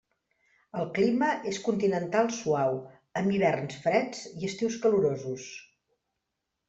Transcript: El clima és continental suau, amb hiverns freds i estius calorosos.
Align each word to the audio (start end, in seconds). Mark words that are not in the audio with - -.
El 0.83 0.87
clima 0.95 1.27
és 1.51 1.59
continental 1.67 2.31
suau, 2.37 2.79
amb 3.21 3.35
hiverns 3.35 3.79
freds 3.85 4.27
i 4.39 4.49
estius 4.51 4.79
calorosos. 4.87 5.47